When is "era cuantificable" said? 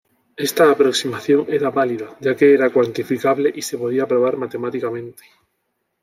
2.55-3.53